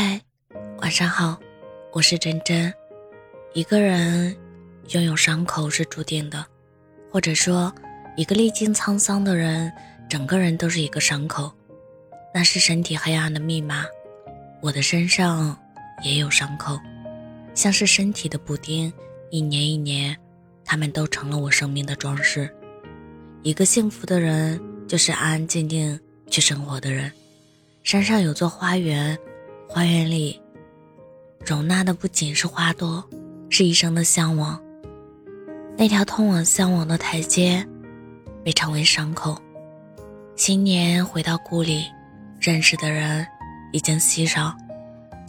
[0.00, 0.20] 嗨，
[0.76, 1.36] 晚上好，
[1.92, 2.72] 我是真真。
[3.52, 4.32] 一个人
[4.90, 6.46] 拥有伤口是注定的，
[7.10, 7.74] 或者说，
[8.16, 9.72] 一个历经沧桑的人，
[10.08, 11.52] 整个人都是一个伤口，
[12.32, 13.84] 那是身体黑暗的密码。
[14.60, 15.58] 我的身上
[16.04, 16.78] 也有伤口，
[17.52, 18.92] 像是身体的补丁，
[19.30, 20.16] 一年一年，
[20.64, 22.48] 他们都成了我生命的装饰。
[23.42, 25.98] 一个幸福的人，就是安安静静
[26.30, 27.10] 去生活的人。
[27.82, 29.18] 山上有座花园。
[29.78, 30.42] 花园里
[31.46, 33.08] 容纳的不仅是花朵，
[33.48, 34.60] 是一生的向往。
[35.76, 37.64] 那条通往向往的台阶，
[38.42, 39.40] 被称为伤口。
[40.34, 41.84] 新年回到故里，
[42.40, 43.24] 认识的人
[43.72, 44.52] 已经稀少，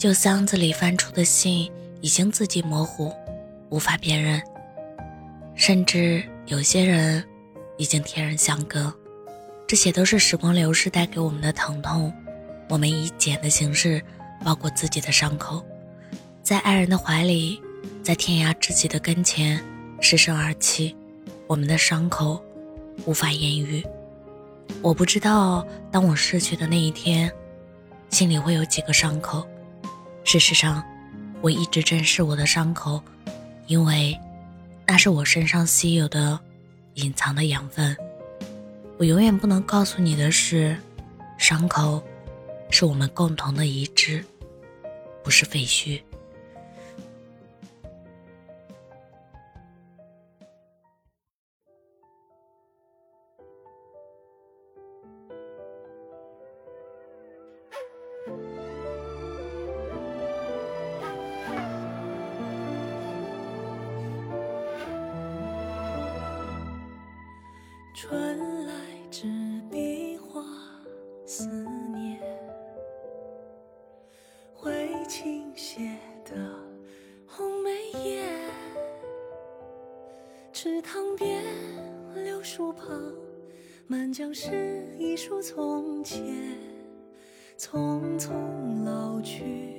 [0.00, 3.14] 旧箱子里翻出的信已经字迹模糊，
[3.68, 4.42] 无法辨认。
[5.54, 7.24] 甚至有些人
[7.78, 8.92] 已经天人相隔。
[9.68, 12.12] 这些都是时光流逝带给我们的疼痛。
[12.68, 14.02] 我们以茧的形式。
[14.44, 15.64] 包裹自己的伤口，
[16.42, 17.60] 在爱人的怀里，
[18.02, 19.62] 在天涯知己的跟前，
[20.00, 20.96] 失声而泣。
[21.46, 22.42] 我们的伤口
[23.06, 23.84] 无法言喻。
[24.82, 27.30] 我不知道，当我逝去的那一天，
[28.08, 29.46] 心里会有几个伤口。
[30.24, 30.82] 事实上，
[31.40, 33.02] 我一直珍视我的伤口，
[33.66, 34.18] 因为
[34.86, 36.38] 那是我身上稀有的、
[36.94, 37.96] 隐藏的养分。
[38.96, 40.76] 我永远不能告诉你的是，
[41.36, 42.02] 伤口。
[42.70, 44.24] 是我们共同的遗志，
[45.22, 46.00] 不是废墟。
[67.94, 68.72] 春来
[69.10, 69.28] 执
[69.70, 70.42] 笔画
[82.14, 82.88] 柳树旁，
[83.86, 86.22] 满江是一树从前，
[87.58, 88.30] 匆匆
[88.84, 89.76] 老去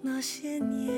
[0.00, 0.88] 那些年。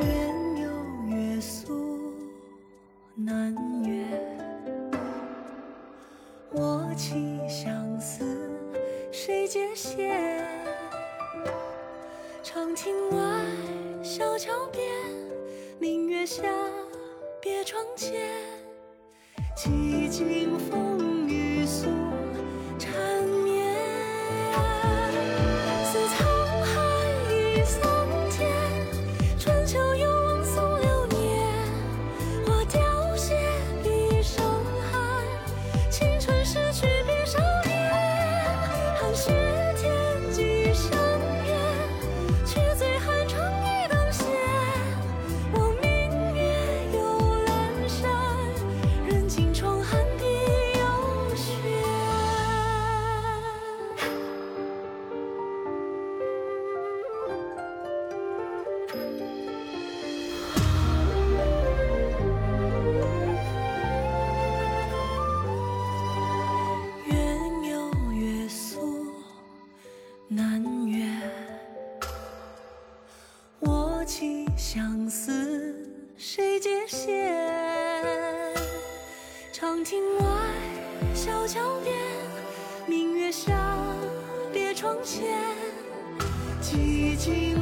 [0.00, 2.14] 缘有月宿
[3.14, 4.06] 南园，
[6.50, 7.12] 我寄
[7.48, 8.24] 相思
[9.10, 10.46] 谁解线？
[12.42, 13.44] 长亭外，
[14.02, 14.82] 小桥边，
[15.78, 16.42] 明月下，
[17.42, 18.12] 别窗前，
[19.56, 21.88] 几经风雨，诉
[22.78, 22.92] 缠
[23.24, 23.66] 绵，
[25.84, 26.24] 似沧
[26.62, 26.72] 海
[27.34, 27.91] 一粟。
[74.74, 77.36] 相思谁解线？
[79.52, 80.24] 长亭外，
[81.14, 81.94] 小桥边，
[82.86, 83.52] 明月下，
[84.50, 85.28] 别窗前，
[86.62, 87.61] 寂静。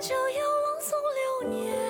[0.00, 0.98] 就要枉送
[1.42, 1.83] 流年。